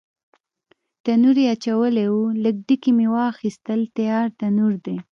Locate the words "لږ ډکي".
2.43-2.91